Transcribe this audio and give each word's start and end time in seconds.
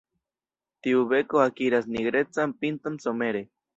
Tiu 0.87 1.03
beko 1.11 1.43
akiras 1.49 1.85
nigrecan 1.97 2.57
pinton 2.65 2.99
somere. 3.05 3.45